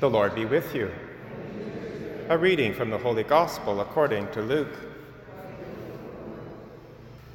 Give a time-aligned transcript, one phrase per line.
[0.00, 0.92] The Lord be with you.
[2.28, 4.72] A reading from the Holy Gospel according to Luke.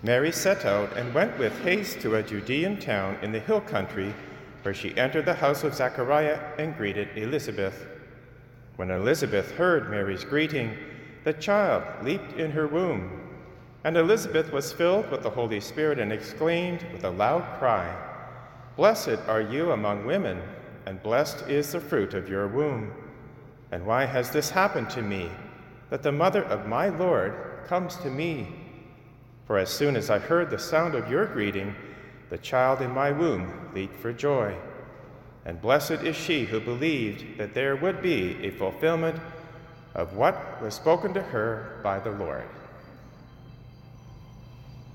[0.01, 4.13] Mary set out and went with haste to a Judean town in the hill country,
[4.61, 7.85] where she entered the house of Zechariah and greeted Elizabeth.
[8.77, 10.77] When Elizabeth heard Mary's greeting,
[11.25, 13.29] the child leaped in her womb,
[13.83, 17.93] and Elizabeth was filled with the Holy Spirit and exclaimed with a loud cry,
[18.77, 20.41] Blessed are you among women
[20.85, 22.93] and blessed is the fruit of your womb.
[23.71, 25.29] And why has this happened to me,
[25.89, 27.33] that the mother of my Lord
[27.67, 28.47] comes to me?
[29.45, 31.75] For as soon as I heard the sound of your greeting,
[32.29, 34.55] the child in my womb leaped for joy.
[35.45, 39.19] And blessed is she who believed that there would be a fulfillment
[39.93, 42.47] of what was spoken to her by the Lord.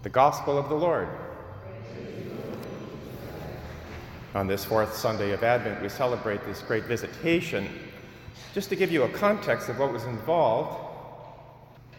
[0.03, 1.09] The Gospel of the Lord.
[4.39, 7.69] On this fourth Sunday of Advent, we celebrate this great visitation.
[8.55, 10.79] Just to give you a context of what was involved,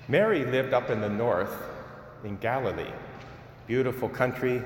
[0.08, 1.54] Mary lived up in the north
[2.24, 2.94] in Galilee.
[3.68, 4.64] Beautiful country,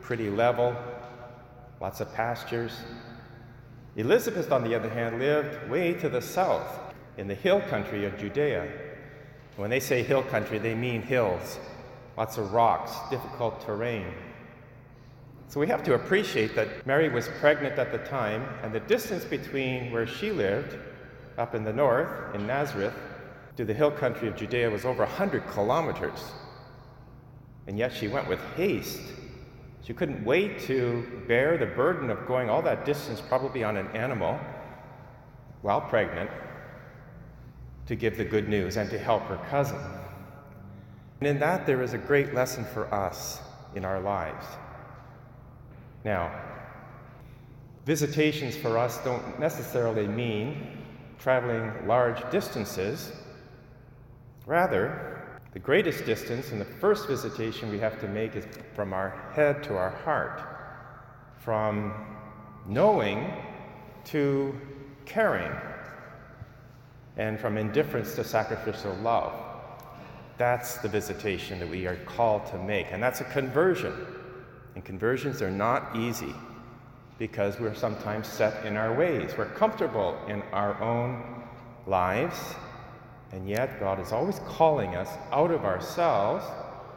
[0.00, 0.74] pretty level,
[1.78, 2.72] lots of pastures.
[3.96, 6.78] Elizabeth, on the other hand, lived way to the south
[7.18, 8.66] in the hill country of Judea.
[9.56, 11.58] When they say hill country, they mean hills,
[12.16, 14.06] lots of rocks, difficult terrain.
[15.50, 19.24] So we have to appreciate that Mary was pregnant at the time, and the distance
[19.24, 20.78] between where she lived,
[21.38, 22.94] up in the north, in Nazareth,
[23.56, 26.30] to the hill country of Judea was over 100 kilometers.
[27.66, 29.02] And yet she went with haste.
[29.82, 33.88] She couldn't wait to bear the burden of going all that distance, probably on an
[33.88, 34.38] animal,
[35.62, 36.30] while pregnant,
[37.86, 39.80] to give the good news and to help her cousin.
[41.18, 43.40] And in that, there is a great lesson for us
[43.74, 44.46] in our lives.
[46.04, 46.30] Now,
[47.84, 50.78] visitations for us don't necessarily mean
[51.18, 53.12] traveling large distances.
[54.46, 59.10] Rather, the greatest distance and the first visitation we have to make is from our
[59.34, 60.40] head to our heart,
[61.38, 61.92] from
[62.66, 63.32] knowing
[64.04, 64.58] to
[65.04, 65.52] caring,
[67.16, 69.34] and from indifference to sacrificial love.
[70.38, 73.92] That's the visitation that we are called to make, and that's a conversion.
[74.74, 76.34] And conversions are not easy
[77.18, 79.32] because we're sometimes set in our ways.
[79.36, 81.42] We're comfortable in our own
[81.86, 82.54] lives,
[83.32, 86.44] and yet God is always calling us out of ourselves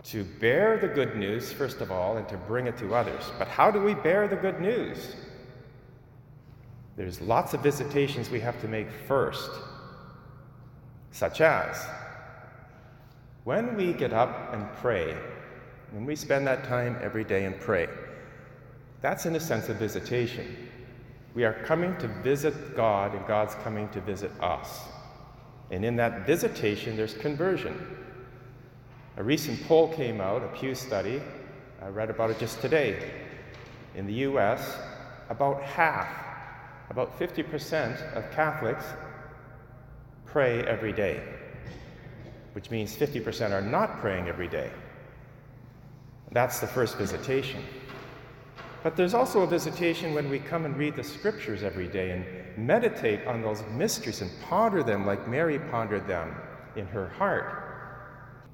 [0.03, 3.23] to bear the good news, first of all, and to bring it to others.
[3.38, 5.16] But how do we bear the good news?
[6.95, 9.50] There's lots of visitations we have to make first,
[11.11, 11.85] such as
[13.44, 15.17] when we get up and pray,
[15.93, 17.87] when we spend that time every day and pray,
[19.01, 20.67] that's in a sense a visitation.
[21.35, 24.81] We are coming to visit God, and God's coming to visit us.
[25.69, 27.79] And in that visitation, there's conversion.
[29.17, 31.21] A recent poll came out, a Pew study.
[31.79, 33.11] I read about it just today.
[33.95, 34.75] In the US,
[35.29, 36.07] about half,
[36.89, 38.85] about 50% of Catholics
[40.25, 41.21] pray every day,
[42.53, 44.71] which means 50% are not praying every day.
[46.33, 47.63] That's the first visitation.
[48.81, 52.25] But there's also a visitation when we come and read the scriptures every day and
[52.57, 56.35] meditate on those mysteries and ponder them like Mary pondered them
[56.75, 57.63] in her heart.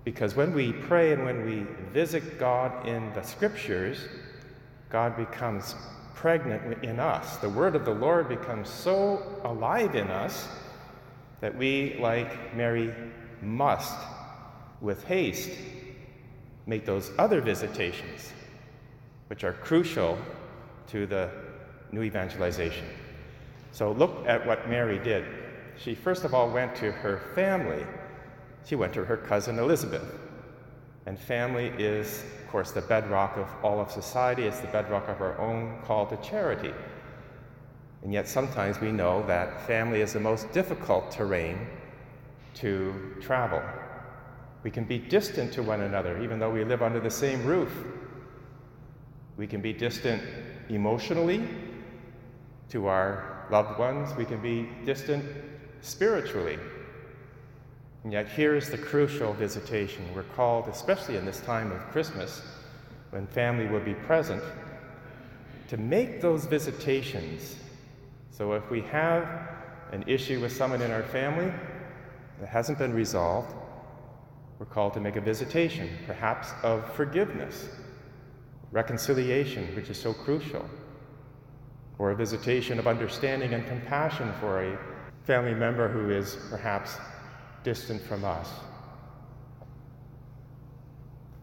[0.03, 4.07] Because when we pray and when we visit God in the scriptures,
[4.89, 5.73] God becomes
[6.16, 7.38] pregnant in us.
[7.38, 10.47] The word of the Lord becomes so alive in us
[11.41, 12.94] that we, like Mary,
[13.41, 13.95] must,
[14.81, 15.51] with haste,
[16.69, 18.31] make those other visitations,
[19.28, 20.18] which are crucial
[20.88, 21.31] to the
[21.91, 22.85] new evangelization.
[23.72, 25.25] So look at what Mary did.
[25.78, 27.84] She first of all went to her family.
[28.66, 30.19] She went to her cousin Elizabeth.
[31.07, 34.44] And family is, of course, the bedrock of all of society.
[34.44, 36.74] It's the bedrock of our own call to charity.
[38.03, 41.68] And yet sometimes we know that family is the most difficult terrain
[42.56, 43.62] to travel.
[44.63, 47.71] We can be distant to one another, even though we live under the same roof.
[49.38, 50.21] We can be distant
[50.67, 51.47] emotionally
[52.69, 54.13] to our loved ones.
[54.15, 55.23] We can be distant
[55.81, 56.59] spiritually.
[58.03, 60.03] And yet, here's the crucial visitation.
[60.13, 62.41] We're called, especially in this time of Christmas,
[63.11, 64.44] when family will be present,
[65.67, 67.56] to make those visitations.
[68.31, 69.27] So, if we have
[69.91, 71.51] an issue with someone in our family
[72.39, 73.53] that hasn't been resolved,
[74.59, 77.69] we're called to make a visitation, perhaps of forgiveness,
[78.71, 80.65] reconciliation, which is so crucial.
[81.97, 84.77] or a visitation of understanding and compassion for a
[85.25, 86.95] family member who is perhaps
[87.63, 88.50] distant from us.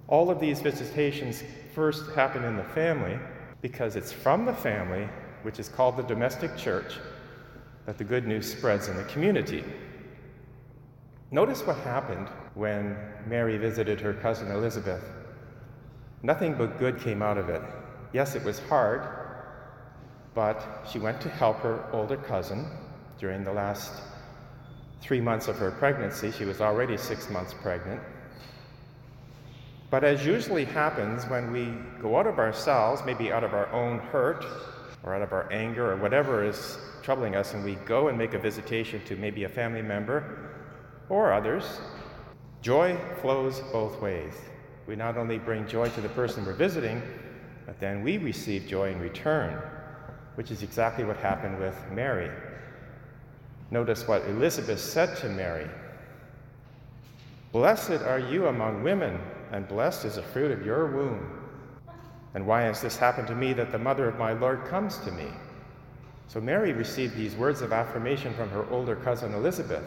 [0.08, 1.42] All of these visitations
[1.74, 3.18] first happen in the family
[3.60, 5.06] because it's from the family,
[5.42, 6.98] which is called the domestic church,
[7.84, 9.62] that the good news spreads in the community.
[11.32, 12.96] Notice what happened when
[13.26, 15.02] Mary visited her cousin Elizabeth.
[16.22, 17.62] Nothing but good came out of it.
[18.12, 19.02] Yes, it was hard,
[20.34, 22.66] but she went to help her older cousin
[23.18, 23.92] during the last
[25.00, 26.30] three months of her pregnancy.
[26.30, 28.00] She was already six months pregnant.
[29.90, 33.98] But as usually happens when we go out of ourselves, maybe out of our own
[33.98, 34.44] hurt
[35.02, 38.34] or out of our anger or whatever is troubling us, and we go and make
[38.34, 40.55] a visitation to maybe a family member
[41.08, 41.80] or others,
[42.62, 44.34] joy flows both ways.
[44.86, 47.02] We not only bring joy to the person we're visiting,
[47.66, 49.60] but then we receive joy in return,
[50.36, 52.30] which is exactly what happened with Mary.
[53.70, 55.68] Notice what Elizabeth said to Mary
[57.52, 59.18] Blessed are you among women,
[59.50, 61.40] and blessed is the fruit of your womb.
[62.34, 65.10] And why has this happened to me that the mother of my Lord comes to
[65.10, 65.28] me?
[66.28, 69.84] So Mary received these words of affirmation from her older cousin Elizabeth.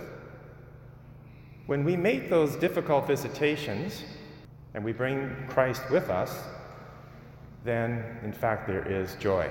[1.70, 4.02] When we make those difficult visitations
[4.74, 6.36] and we bring Christ with us,
[7.64, 9.48] then in fact there is joy.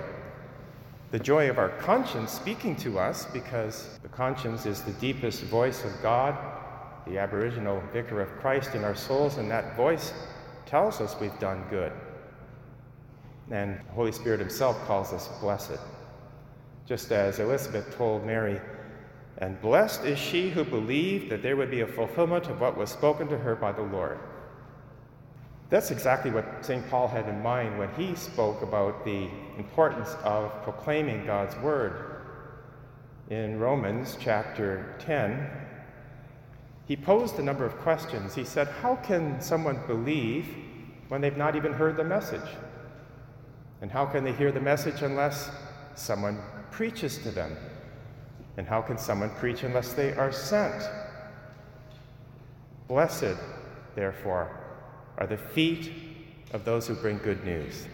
[1.13, 5.85] The joy of our conscience speaking to us, because the conscience is the deepest voice
[5.85, 6.37] of God,
[7.07, 10.13] the aboriginal vicar of Christ in our souls, and that voice
[10.67, 11.93] tells us we've done good.
[13.53, 15.79] And the Holy Spirit Himself calls us blessed.
[16.85, 18.61] Just as Elizabeth told Mary,
[19.39, 22.91] and blessed is she who believed that there would be a fulfillment of what was
[22.91, 24.19] spoken to her by the Lord.
[25.71, 26.89] That's exactly what St.
[26.91, 32.23] Paul had in mind when he spoke about the importance of proclaiming God's word.
[33.31, 35.49] In Romans chapter 10,
[36.87, 38.35] he posed a number of questions.
[38.35, 40.47] He said, How can someone believe
[41.09, 42.51] when they've not even heard the message?
[43.83, 45.51] And how can they hear the message unless
[45.95, 46.41] someone
[46.71, 47.55] preaches to them?
[48.59, 50.83] And how can someone preach unless they are sent?
[52.89, 53.37] Blessed,
[53.95, 54.51] therefore,
[55.17, 55.93] are the feet
[56.53, 57.87] of those who bring good news.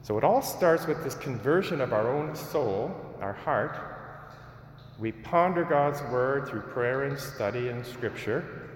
[0.00, 3.76] So it all starts with this conversion of our own soul, our heart.
[4.98, 8.70] We ponder God's word through prayer and study and scripture.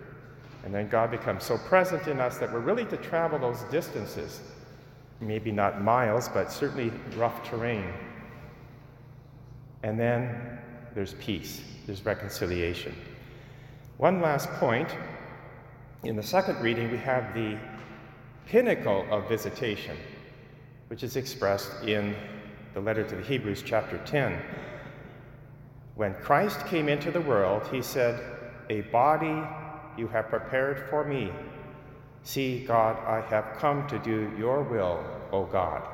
[0.63, 4.43] And then God becomes so present in us that we're really to travel those distances.
[5.21, 7.95] Maybe not miles, but certainly rough terrain.
[9.83, 10.59] And then
[10.95, 12.95] there's peace, there's reconciliation.
[13.99, 14.95] One last point
[16.05, 17.59] in the second reading, we have the
[18.47, 19.97] pinnacle of visitation,
[20.89, 22.15] which is expressed in
[22.75, 24.41] the letter to the Hebrews, chapter 10.
[25.97, 28.23] When Christ came into the world, he said,
[28.71, 29.43] A body
[29.97, 31.33] you have prepared for me.
[32.23, 35.89] See, God, I have come to do your will, O God.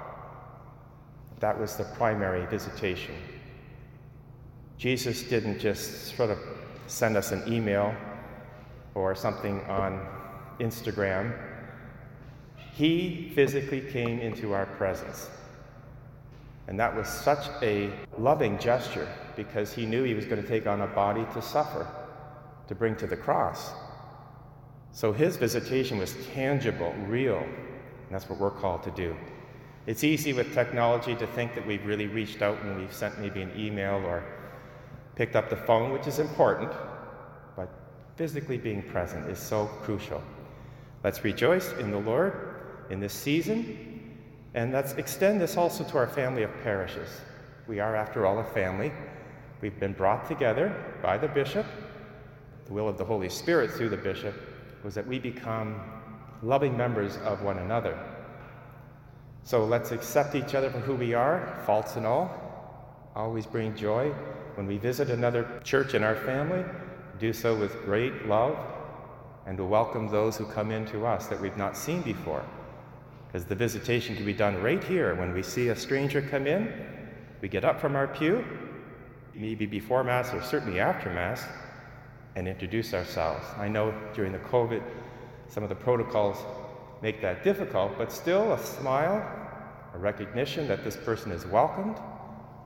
[1.41, 3.15] That was the primary visitation.
[4.79, 6.39] Jesus didn't just sort of
[6.87, 7.95] send us an email
[8.95, 10.07] or something on
[10.61, 11.37] Instagram.
[12.73, 15.31] He physically came into our presence.
[16.67, 20.67] And that was such a loving gesture because he knew he was going to take
[20.67, 21.87] on a body to suffer,
[22.69, 23.73] to bring to the cross.
[24.93, 29.15] So his visitation was tangible, real, and that's what we're called to do.
[29.87, 33.43] It's easy with technology to think that we've really reached out and we've sent maybe
[33.43, 34.25] an email or
[35.15, 36.73] picked up the phone, which is important,
[37.57, 37.69] but
[38.17, 40.23] physically being present is so crucial.
[41.03, 42.57] Let's rejoice in the Lord
[42.91, 44.17] in this season,
[44.55, 47.09] and let's extend this also to our family of parishes.
[47.67, 48.93] We are, after all, a family.
[49.61, 51.67] We've been brought together by the bishop.
[52.67, 54.35] The will of the Holy Spirit through the bishop
[54.83, 55.81] was that we become
[56.43, 57.99] loving members of one another.
[59.45, 63.11] So let's accept each other for who we are, faults and all.
[63.15, 64.13] Always bring joy
[64.57, 66.65] when we visit another church in our family
[67.19, 68.57] do so with great love
[69.47, 72.45] and to welcome those who come in to us that we've not seen before.
[73.27, 76.73] Because the visitation can be done right here when we see a stranger come in.
[77.41, 78.45] We get up from our pew,
[79.35, 81.45] maybe before Mass or certainly after Mass,
[82.37, 83.45] and introduce ourselves.
[83.59, 84.83] I know during the COVID,
[85.49, 86.39] some of the protocols
[87.03, 89.23] make that difficult, but still a smile,
[89.95, 91.99] a recognition that this person is welcomed,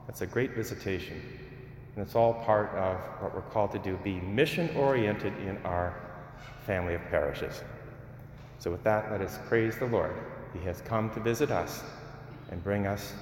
[0.06, 1.20] that's a great visitation.
[1.98, 5.96] And it's all part of what we're called to do be mission oriented in our
[6.64, 7.60] family of parishes.
[8.60, 10.14] So, with that, let us praise the Lord.
[10.52, 11.82] He has come to visit us
[12.52, 13.14] and bring us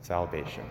[0.00, 0.64] salvation.